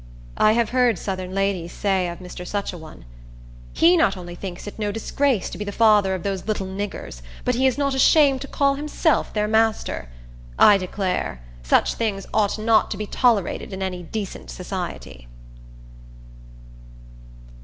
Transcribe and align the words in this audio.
I 0.39 0.53
have 0.53 0.71
heard 0.71 0.97
southern 0.97 1.31
ladies 1.35 1.71
say 1.71 2.07
of 2.09 2.17
Mr. 2.17 2.43
Such 2.47 2.73
a 2.73 2.77
one, 2.79 3.05
"He 3.71 3.95
not 3.95 4.17
only 4.17 4.33
thinks 4.33 4.65
it 4.65 4.79
no 4.79 4.91
disgrace 4.91 5.47
to 5.51 5.59
be 5.59 5.63
the 5.63 5.71
father 5.71 6.15
of 6.15 6.23
those 6.23 6.47
little 6.47 6.65
niggers, 6.65 7.21
but 7.45 7.53
he 7.53 7.67
is 7.67 7.77
not 7.77 7.93
ashamed 7.93 8.41
to 8.41 8.47
call 8.47 8.73
himself 8.73 9.31
their 9.31 9.47
master. 9.47 10.09
I 10.57 10.79
declare, 10.79 11.43
such 11.61 11.93
things 11.93 12.25
ought 12.33 12.57
not 12.57 12.89
to 12.89 12.97
be 12.97 13.05
tolerated 13.05 13.73
in 13.73 13.83
any 13.83 14.01
decent 14.01 14.49
society!" 14.49 15.27